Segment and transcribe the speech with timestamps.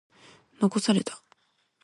[0.59, 1.21] 残された。